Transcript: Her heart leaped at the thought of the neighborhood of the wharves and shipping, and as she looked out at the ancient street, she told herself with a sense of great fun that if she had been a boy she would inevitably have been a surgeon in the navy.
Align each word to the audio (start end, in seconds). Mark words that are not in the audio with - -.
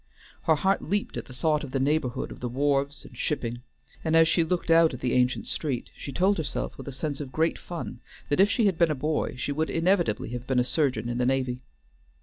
Her 0.45 0.55
heart 0.55 0.81
leaped 0.81 1.15
at 1.17 1.25
the 1.25 1.33
thought 1.35 1.63
of 1.63 1.69
the 1.73 1.79
neighborhood 1.79 2.31
of 2.31 2.39
the 2.39 2.49
wharves 2.49 3.05
and 3.05 3.15
shipping, 3.15 3.61
and 4.03 4.15
as 4.15 4.27
she 4.27 4.43
looked 4.43 4.71
out 4.71 4.95
at 4.95 4.99
the 4.99 5.13
ancient 5.13 5.45
street, 5.45 5.91
she 5.95 6.11
told 6.11 6.39
herself 6.39 6.75
with 6.75 6.87
a 6.87 6.91
sense 6.91 7.21
of 7.21 7.31
great 7.31 7.59
fun 7.59 7.99
that 8.29 8.39
if 8.39 8.49
she 8.49 8.65
had 8.65 8.79
been 8.79 8.89
a 8.89 8.95
boy 8.95 9.35
she 9.35 9.51
would 9.51 9.69
inevitably 9.69 10.29
have 10.31 10.47
been 10.47 10.57
a 10.57 10.63
surgeon 10.63 11.07
in 11.07 11.19
the 11.19 11.25
navy. 11.27 11.61